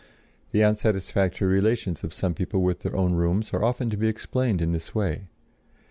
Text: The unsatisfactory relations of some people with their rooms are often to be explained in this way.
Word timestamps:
The 0.51 0.63
unsatisfactory 0.63 1.47
relations 1.53 2.03
of 2.03 2.11
some 2.11 2.33
people 2.33 2.63
with 2.63 2.79
their 2.79 2.91
rooms 2.93 3.53
are 3.53 3.63
often 3.63 3.91
to 3.91 3.97
be 3.97 4.07
explained 4.07 4.59
in 4.59 4.71
this 4.71 4.95
way. 4.95 5.27